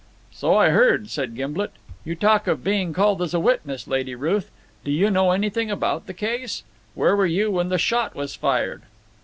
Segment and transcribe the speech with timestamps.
[0.31, 1.73] "So I heard," said Gimblet
[2.05, 4.49] "You talk of being called as a witness, Lady Ruth.
[4.83, 6.63] Do you know anything about the case?
[6.95, 8.81] Where were you when the shot was fired?"